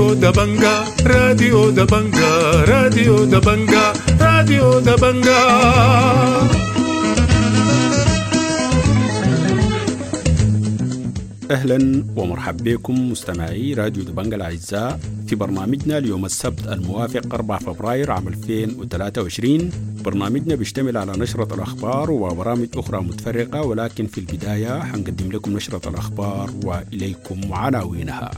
[0.00, 5.40] راديو دبنجا راديو دبنجا راديو دبنجا راديو دبنجا
[11.50, 18.28] أهلا ومرحبا بكم مستمعي راديو دبنجا الأعزاء في برنامجنا اليوم السبت الموافق 4 فبراير عام
[18.28, 19.70] 2023
[20.04, 26.50] برنامجنا بيشتمل على نشرة الأخبار وبرامج أخرى متفرقة ولكن في البداية حنقدم لكم نشرة الأخبار
[26.64, 28.30] وإليكم عناوينها.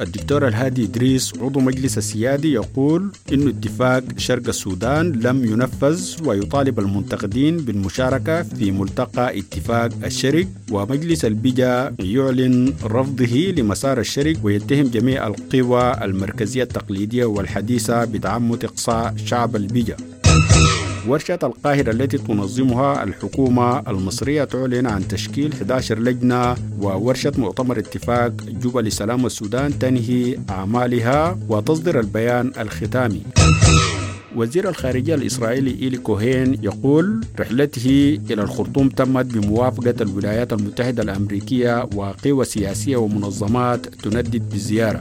[0.00, 7.56] الدكتور الهادي إدريس عضو مجلس السيادي يقول إن اتفاق شرق السودان لم ينفذ ويطالب المنتقدين
[7.56, 16.62] بالمشاركة في ملتقى اتفاق الشرق ومجلس البيجا يعلن رفضه لمسار الشرق ويتهم جميع القوى المركزية
[16.62, 19.96] التقليدية والحديثة بتعمد إقصاء شعب البيجا.
[21.06, 28.80] ورشة القاهرة التي تنظمها الحكومة المصرية تعلن عن تشكيل 11 لجنة وورشة مؤتمر اتفاق جوبا
[28.80, 33.22] لسلام السودان تنهي أعمالها وتصدر البيان الختامي.
[34.38, 42.44] وزير الخارجية الإسرائيلي إيلي كوهين يقول رحلته إلى الخرطوم تمت بموافقة الولايات المتحدة الأمريكية وقوى
[42.44, 45.00] سياسية ومنظمات تندد بالزيارة.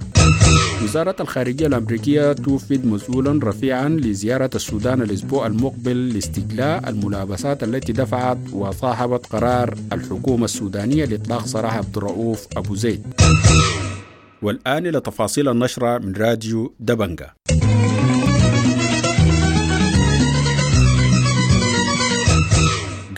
[0.83, 9.25] وزارة الخارجية الأمريكية توفد مسؤولا رفيعا لزيارة السودان الأسبوع المقبل لاستجلاء الملابسات التي دفعت وصاحبت
[9.25, 13.01] قرار الحكومة السودانية لإطلاق سراح عبد الرؤوف أبو زيد.
[14.41, 17.29] والآن إلى تفاصيل النشرة من راديو دبنجا.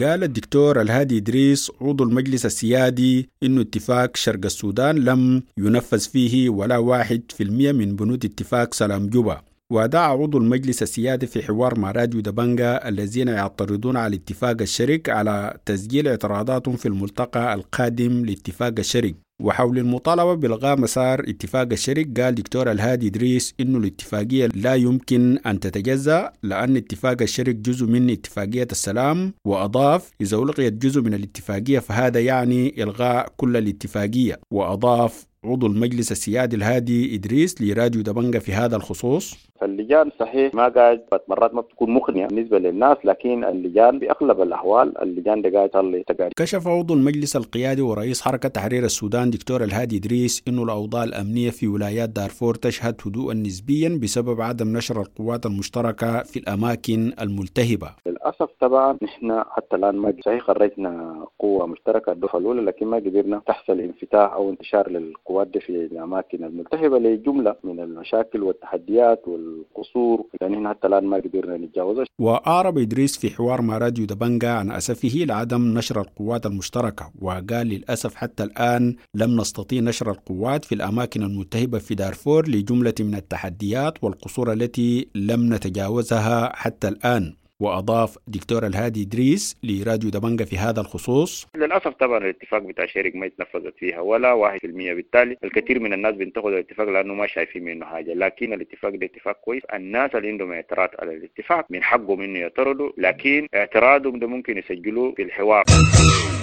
[0.03, 6.78] قال الدكتور الهادي إدريس عضو المجلس السيادي إنه اتفاق شرق السودان لم ينفذ فيه ولا
[6.78, 9.42] واحد في المية من بنود اتفاق سلام جوبا.
[9.72, 15.58] ودعا عضو المجلس السيادي في حوار مع راديو دبنجا الذين يعترضون على اتفاق الشرق على
[15.66, 19.14] تسجيل اعتراضاتهم في الملتقى القادم لاتفاق الشرق.
[19.42, 25.60] وحول المطالبة بإلغاء مسار اتفاق الشرق قال دكتور الهادي إدريس إنه الاتفاقية لا يمكن أن
[25.60, 32.20] تتجزأ لأن اتفاق الشرق جزء من اتفاقية السلام وأضاف إذا ألغيت جزء من الاتفاقية فهذا
[32.20, 39.50] يعني إلغاء كل الاتفاقية وأضاف عضو المجلس السيادي الهادي إدريس لراديو دبنجا في هذا الخصوص.
[39.61, 45.42] فاللجان صحيح ما قاعد مرات ما بتكون مقنعة بالنسبة للناس لكن اللجان بأغلب الأحوال اللجان
[45.42, 50.44] دي قاعد تصلي تقارير كشف عضو المجلس القيادي ورئيس حركة تحرير السودان دكتور الهادي إدريس
[50.48, 56.39] إنه الأوضاع الأمنية في ولايات دارفور تشهد هدوءا نسبيا بسبب عدم نشر القوات المشتركة في
[56.39, 57.89] الأماكن الملتهبة.
[58.06, 63.42] للأسف طبعا نحن حتى الآن ما صحيح خرجنا قوة مشتركة الدفعة الأولى لكن ما قدرنا
[63.48, 64.88] تحصل انفتاح أو انتشار
[65.29, 70.25] للقوات دي في الأماكن الملتهبة لجملة من المشاكل والتحديات والقصور.
[70.41, 72.05] يعني نحن حتى الآن ما قدرنا نتجاوزها.
[72.19, 78.15] وأعرب إدريس في حوار مع راديو دبنجا عن أسفه لعدم نشر القوات المشتركة وقال للأسف
[78.15, 84.53] حتى الآن لم نستطيع نشر القوات في الأماكن الملتهبة في دارفور لجملة من التحديات والقصور
[84.53, 87.33] التي لم نتجاوزها حتى الآن.
[87.59, 91.47] وأضاف دكتور الهادي إدريس لراديو دبنجا في هذا الخصوص.
[91.55, 94.93] للأسف طبعا الاتفاق بتاع الشريك ما يتنفذت فيها ولا واحد في المية.
[94.93, 98.14] بالتالي الكثير من الناس بينتقدوا الاتفاق لأنه ما شايفين منه حاجة.
[98.14, 99.64] لكن الاتفاق ده اتفاق كويس.
[99.73, 102.89] الناس اللي عندهم اعتراض على الاتفاق من حقهم إنه يعترضوا.
[102.97, 105.64] لكن اعتراضهم ده ممكن يسجلوه في الحوار.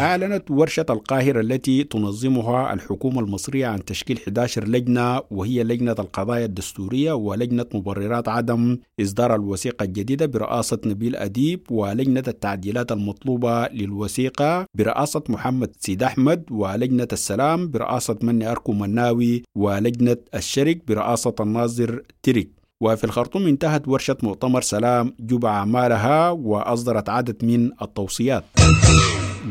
[0.01, 7.13] أعلنت ورشة القاهرة التي تنظمها الحكومة المصرية عن تشكيل 11 لجنة وهي لجنة القضايا الدستورية
[7.13, 15.71] ولجنة مبررات عدم إصدار الوثيقة الجديدة برئاسة نبيل أديب ولجنة التعديلات المطلوبة للوثيقة برئاسة محمد
[15.81, 22.51] سيد أحمد ولجنة السلام برئاسة مني أركو مناوي ولجنة الشرك برئاسة الناظر تريك.
[22.81, 28.45] وفي الخرطوم انتهت ورشة مؤتمر سلام جوبا أعمالها وأصدرت عدد من التوصيات.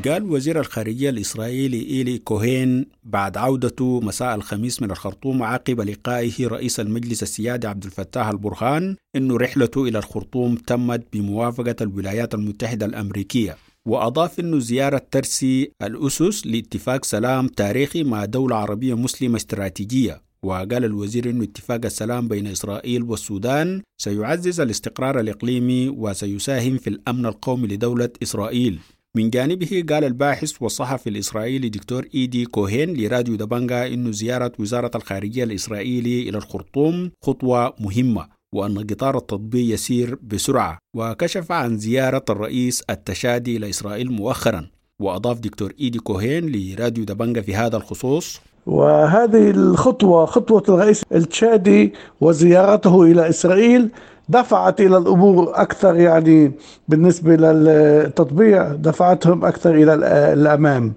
[0.07, 6.79] قال وزير الخارجية الإسرائيلي إيلي كوهين بعد عودته مساء الخميس من الخرطوم عقب لقائه رئيس
[6.79, 13.57] المجلس السيادي عبد الفتاح البرهان أن رحلته إلى الخرطوم تمت بموافقة الولايات المتحدة الأمريكية.
[13.87, 20.21] وأضاف أن زيارة ترسي الأسس لاتفاق سلام تاريخي مع دولة عربية مسلمة استراتيجية.
[20.43, 27.67] وقال الوزير أن اتفاق السلام بين إسرائيل والسودان سيعزز الاستقرار الإقليمي وسيساهم في الأمن القومي
[27.67, 28.79] لدولة إسرائيل.
[29.15, 35.43] من جانبه قال الباحث والصحفي الإسرائيلي دكتور إيدي كوهين لراديو دبنجا إنه زيارة وزارة الخارجية
[35.43, 43.57] الإسرائيلي إلى الخرطوم خطوة مهمة وأن قطار التطبيق يسير بسرعة وكشف عن زيارة الرئيس التشادي
[43.57, 44.67] إلى إسرائيل مؤخرا.
[45.01, 53.03] وأضاف دكتور إيدي كوهين لراديو دبنجا في هذا الخصوص وهذه الخطوة خطوة الرئيس التشادي وزيارته
[53.03, 53.89] إلى إسرائيل
[54.29, 56.51] دفعت إلى الأمور أكثر يعني
[56.87, 59.93] بالنسبة للتطبيع دفعتهم أكثر إلى
[60.33, 60.93] الأمام.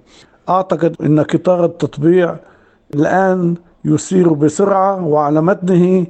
[0.48, 2.36] أعتقد أن قطار التطبيع
[2.94, 3.54] الآن
[3.84, 6.06] يسير بسرعة وعلى متنه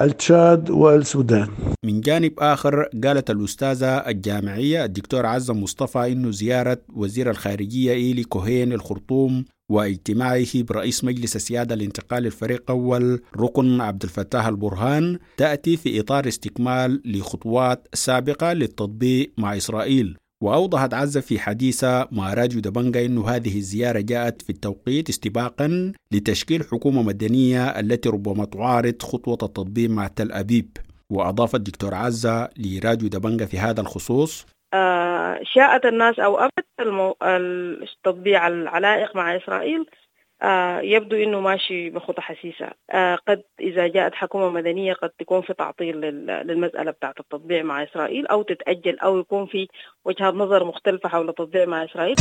[0.00, 1.48] التشاد والسودان.
[1.84, 8.72] من جانب آخر قالت الأستاذة الجامعية الدكتور عزة مصطفى إنه زيارة وزير الخارجية إيلي كوهين
[8.72, 16.28] الخرطوم واجتماعه برئيس مجلس السيادة الانتقال الفريق أول ركن عبد الفتاح البرهان تأتي في إطار
[16.28, 20.16] استكمال لخطوات سابقة للتطبيق مع إسرائيل.
[20.42, 26.64] وأوضحت عزة في حديثة مع راديو دبنجا أن هذه الزيارة جاءت في التوقيت استباقا لتشكيل
[26.64, 30.68] حكومة مدنية التي ربما تعارض خطوة التطبيق مع تل أبيب.
[31.10, 34.46] وأضافت دكتور عزة لراديو دبنجا في هذا الخصوص
[35.42, 36.66] شاءت الناس أو أبت.
[37.82, 40.01] التطبيع العلائق مع إسرائيل آه
[40.82, 42.70] يبدو إنه ماشي بخطى حسيسة.
[42.90, 48.26] آه قد إذا جاءت حكومة مدنية قد تكون في تعطيل للمسألة بتاعت التطبيع مع إسرائيل
[48.26, 49.68] أو تتأجل أو يكون في
[50.04, 52.16] وجهات نظر مختلفة حول التطبيع مع إسرائيل.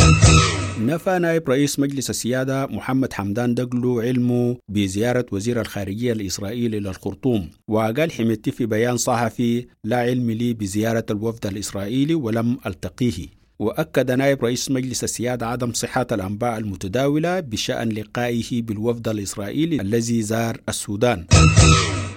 [0.79, 8.12] نفى نائب رئيس مجلس السيادة محمد حمدان دقلو علمه بزيارة وزير الخارجية الإسرائيلي للخرطوم وقال
[8.12, 13.40] حميدتي في بيان صحفي لا علم لي بزيارة الوفد الإسرائيلي ولم ألتقيه.
[13.61, 20.57] وأكد نائب رئيس مجلس السيادة عدم صحة الأنباء المتداولة بشأن لقائه بالوفد الإسرائيلي الذي زار
[20.69, 21.25] السودان.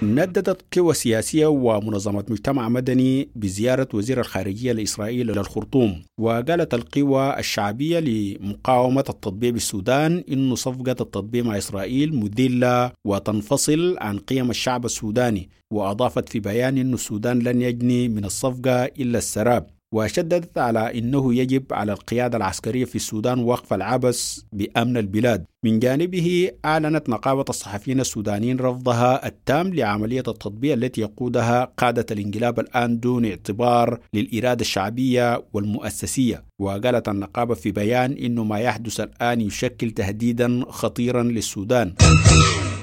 [0.03, 9.05] نددت قوى سياسية ومنظمة مجتمع مدني بزيارة وزير الخارجية الإسرائيلي للخرطوم وقالت القوى الشعبية لمقاومة
[9.09, 16.39] التطبيع بالسودان إن صفقة التطبيع مع إسرائيل مذلة وتنفصل عن قيم الشعب السوداني وأضافت في
[16.39, 19.74] بيان أن السودان لن يجني من الصفقة إلا السراب.
[19.95, 25.45] وشددت على إنه يجب على القيادة العسكرية في السودان وقف العبث بأمن البلاد.
[25.63, 32.99] من جانبه أعلنت نقابة الصحفيين السودانيين رفضها التام لعملية التطبيع التي يقودها قادة الانقلاب الآن
[32.99, 36.43] دون اعتبار للإرادة الشعبية والمؤسسية.
[36.59, 41.93] وقالت النقابة في بيان إنه ما يحدث الآن يشكل تهديدا خطيرا للسودان.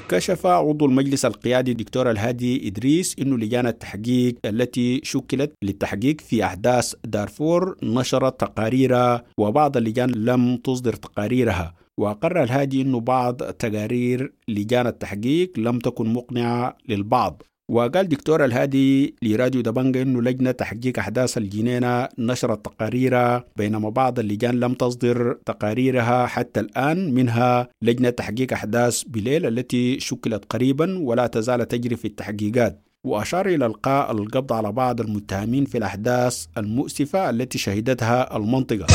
[0.09, 6.95] كشف عضو المجلس القيادي دكتور الهادي إدريس أن لجان التحقيق التي شكلت للتحقيق في أحداث
[7.05, 11.75] دارفور نشرت تقاريرها وبعض اللجان لم تصدر تقاريرها.
[11.99, 17.43] وأقر الهادي أن بعض تقارير لجان التحقيق لم تكن مقنعة للبعض.
[17.69, 24.61] وقال دكتور الهادي لراديو دبنجا إنه لجنة تحقيق أحداث الجنينة نشرت تقاريرها بينما بعض اللجان
[24.61, 31.69] لم تصدر تقاريرها حتى الآن منها لجنة تحقيق أحداث بليل التي شكلت قريبا ولا تزال
[31.69, 32.83] تجري في التحقيقات.
[33.05, 38.87] وأشار إلى إلقاء القبض على بعض المتهمين في الأحداث المؤسفة التي شهدتها المنطقة.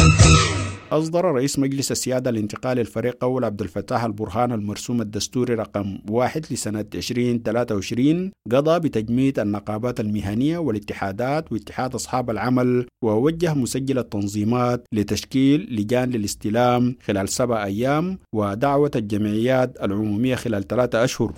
[0.92, 6.86] أصدر رئيس مجلس السيادة الانتقالي الفريق أول عبد الفتاح البرهان المرسوم الدستوري رقم واحد لسنة
[6.96, 16.96] 2023 قضى بتجميد النقابات المهنية والاتحادات واتحاد أصحاب العمل ووجه مسجل التنظيمات لتشكيل لجان للاستلام
[17.06, 21.34] خلال سبع أيام ودعوة الجمعيات العمومية خلال ثلاثة أشهر.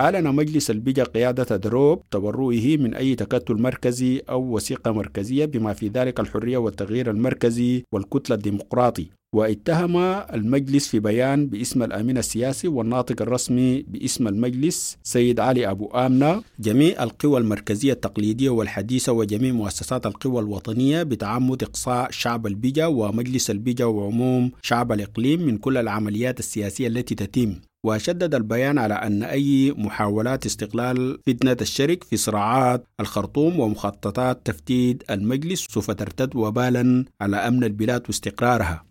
[0.00, 5.88] أعلن مجلس البيجا قيادة دروب تبرؤه من أي تكتل مركزي أو وثيقة مركزية بما في
[5.88, 9.10] ذلك الحرية والتغيير المركزي والكتلة الديمقراطية.
[9.34, 9.96] واتهم
[10.34, 16.42] المجلس في بيان باسم الأمين السياسي والناطق الرسمي باسم المجلس سيد علي أبو آمنة.
[16.58, 23.84] جميع القوى المركزية التقليدية والحديثة وجميع مؤسسات القوى الوطنية بتعمد إقصاء شعب البيجا ومجلس البيجا
[23.84, 27.54] وعموم شعب الإقليم من كل العمليات السياسية التي تتم.
[27.84, 35.66] وشدد البيان على أن أي محاولات استغلال فتنة الشرك في صراعات الخرطوم ومخططات تفتيت المجلس
[35.70, 38.84] سوف ترتد وبالا على أمن البلاد واستقرارها.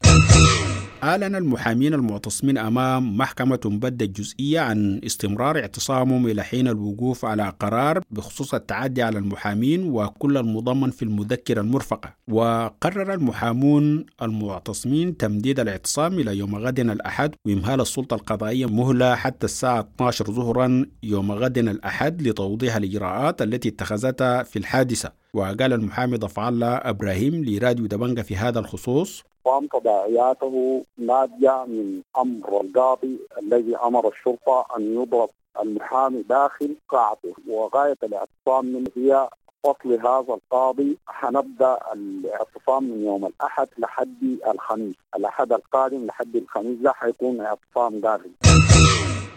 [1.04, 8.02] أعلن المحامين المعتصمين أمام محكمة مبدة الجزئية عن استمرار اعتصامهم إلى حين الوقوف على قرار
[8.12, 12.14] بخصوص التعدي على المحامين وكل المضمن في المذكرة المرفقة.
[12.28, 19.80] وقرر المحامون المعتصمين تمديد الاعتصام إلى يوم غد الأحد وإمهال السلطة القضائية مهلة حتى الساعة
[19.96, 25.12] 12 ظهرا يوم غد الأحد لتوضيح الإجراءات التي اتخذتها في الحادثة.
[25.34, 32.62] وقال المحامي ضفع الله إبراهيم لراديو دبنجة في هذا الخصوص قام تداعياته ناتجة من أمر
[32.62, 35.30] القاضي الذي أمر الشرطة أن يضرب
[35.62, 39.30] المحامي داخل قاعته وغاية الاعتصام منه هي
[39.64, 46.92] فصل هذا القاضي حنبدا الاعتصام من يوم الأحد لحد الخميس، الأحد القادم لحد الخميس ده
[46.94, 48.32] حيكون اعتصام داخلي.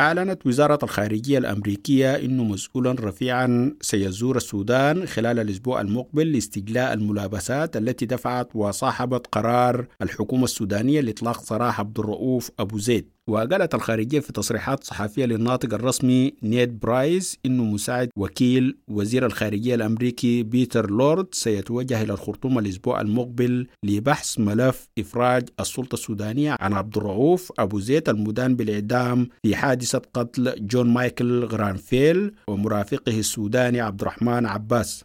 [0.00, 8.06] أعلنت وزارة الخارجية الأمريكية أنه مسؤولا رفيعا سيزور السودان خلال الأسبوع المقبل لاستجلاء الملابسات التي
[8.06, 13.17] دفعت وصاحبت قرار الحكومة السودانية لإطلاق سراح عبد الرؤوف أبو زيد.
[13.28, 20.42] وقالت الخارجية في تصريحات صحفية للناطق الرسمي نيد برايس إنه مساعد وكيل وزير الخارجية الأمريكي
[20.42, 27.52] بيتر لورد سيتوجه إلى الخرطوم الأسبوع المقبل لبحث ملف إفراج السلطة السودانية عن عبد الرؤوف
[27.58, 35.04] أبو زيد المدان بالإعدام في حادثة قتل جون مايكل غرانفيل ومرافقه السوداني عبد الرحمن عباس.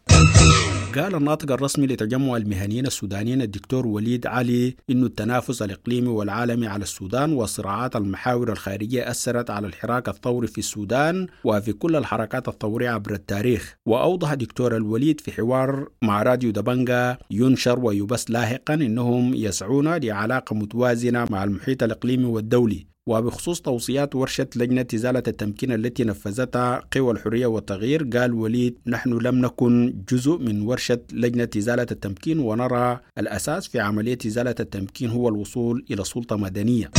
[0.94, 7.32] قال الناطق الرسمي لتجمع المهنيين السودانيين الدكتور وليد علي إنه التنافس الإقليمي والعالمي على السودان
[7.32, 13.76] وصراعات المحاور الخارجية أثرت على الحراك الثوري في السودان وفي كل الحركات الثورية عبر التاريخ.
[13.86, 21.26] وأوضح دكتور الوليد في حوار مع راديو دبنقا ينشر ويبث لاحقا إنهم يسعون لعلاقة متوازنة
[21.30, 22.93] مع المحيط الإقليمي والدولي.
[23.06, 29.34] وبخصوص توصيات ورشة لجنة إزالة التمكين التي نفذتها قوى الحرية والتغيير قال وليد نحن لم
[29.34, 35.84] نكن جزء من ورشة لجنة إزالة التمكين ونرى الأساس في عملية إزالة التمكين هو الوصول
[35.90, 36.90] إلى سلطة مدنية.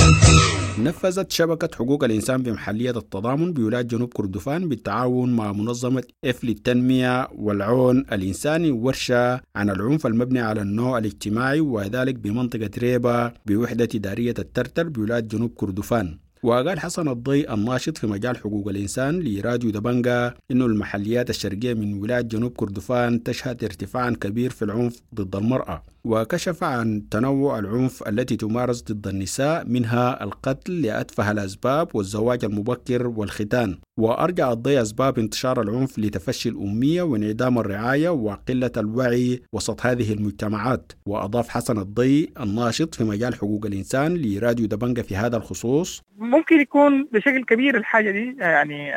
[0.79, 8.05] نفذت شبكة حقوق الإنسان بمحلية التضامن بولاية جنوب كردفان بالتعاون مع منظمة إف للتنمية والعون
[8.12, 15.20] الإنساني ورشة عن العنف المبني على النوع الاجتماعي وذلك بمنطقة ريبة بوحدة إدارية الترتر بولاية
[15.20, 16.17] جنوب كردفان.
[16.44, 22.22] وقال حسن الضي الناشط في مجال حقوق الإنسان لراديو دبنجا إنه المحليات الشرقية من ولاية
[22.22, 25.84] جنوب كردفان تشهد ارتفاعا كبير في العنف ضد المرأة.
[26.06, 33.78] وكشف عن تنوع العنف التي تمارس ضد النساء منها القتل لأتفه الأسباب والزواج المبكر والختان.
[34.00, 40.92] وأرجع الضي أسباب انتشار العنف لتفشي الأمية وانعدام الرعاية وقلة الوعي وسط هذه المجتمعات.
[41.06, 46.02] وأضاف حسن الضي الناشط في مجال حقوق الإنسان لراديو دبنجا في هذا الخصوص.
[46.18, 48.92] ممكن يكون بشكل كبير الحاجة دي يعني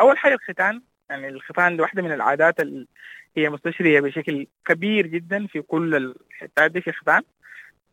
[0.00, 2.86] أول حاجة الختان يعني الختان واحدة من العادات ال
[3.36, 7.22] هي مستشرية بشكل كبير جدا في كل الحتات دي في ختان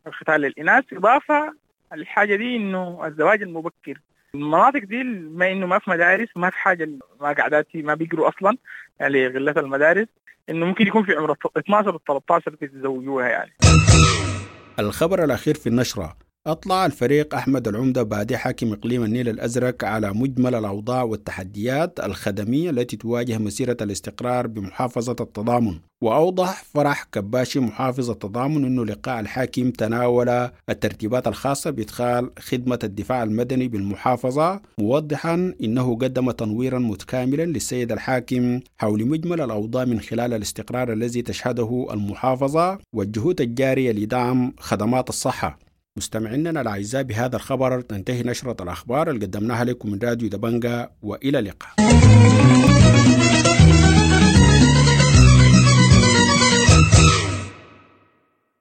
[0.07, 0.83] الختان للإناث.
[0.93, 1.53] إضافة
[1.93, 4.01] الحاجة دي إنه الزواج المبكر.
[4.35, 6.89] المناطق دي ما إنه ما في مدارس ما في حاجة
[7.21, 8.57] ما قعدات ما بيقروا أصلا
[8.99, 10.07] يعني غلة المدارس.
[10.49, 13.51] إنه ممكن يكون في عمر 12 و 13 بيتزوجوها يعني.
[14.79, 16.17] الخبر الأخير في النشرة.
[16.47, 22.97] أطلع الفريق أحمد العمدة بادي حاكم إقليم النيل الأزرق على مجمل الأوضاع والتحديات الخدمية التي
[22.97, 25.79] تواجه مسيرة الاستقرار بمحافظة التضامن.
[26.03, 30.29] وأوضح فرح كباشي محافظ التضامن أنه لقاء الحاكم تناول
[30.69, 39.07] الترتيبات الخاصة بإدخال خدمة الدفاع المدني بالمحافظة موضحا أنه قدم تنويرا متكاملا للسيد الحاكم حول
[39.07, 45.70] مجمل الأوضاع من خلال الاستقرار الذي تشهده المحافظة والجهود الجارية لدعم خدمات الصحة.
[45.97, 47.81] مستمعينا الأعزاء بهذا الخبر.
[47.81, 51.75] تنتهي نشرة الأخبار اللي قدمناها لكم من راديو دبنجا وإلى اللقاء.